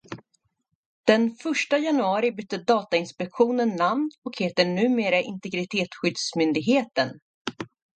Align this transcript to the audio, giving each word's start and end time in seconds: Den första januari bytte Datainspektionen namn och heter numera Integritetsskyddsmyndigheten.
Den 1.07 1.35
första 1.35 1.77
januari 1.77 2.31
bytte 2.31 2.57
Datainspektionen 2.57 3.69
namn 3.75 4.11
och 4.25 4.37
heter 4.37 4.65
numera 4.65 5.21
Integritetsskyddsmyndigheten. 5.21 7.19